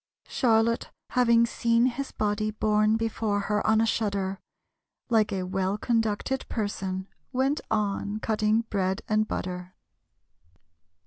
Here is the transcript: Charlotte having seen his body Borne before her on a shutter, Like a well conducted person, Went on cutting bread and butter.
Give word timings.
Charlotte 0.27 0.89
having 1.11 1.45
seen 1.45 1.85
his 1.85 2.11
body 2.11 2.49
Borne 2.49 2.97
before 2.97 3.41
her 3.41 3.67
on 3.67 3.79
a 3.79 3.85
shutter, 3.85 4.39
Like 5.09 5.31
a 5.31 5.43
well 5.43 5.77
conducted 5.77 6.49
person, 6.49 7.07
Went 7.31 7.61
on 7.69 8.19
cutting 8.19 8.61
bread 8.61 9.03
and 9.07 9.27
butter. 9.27 9.75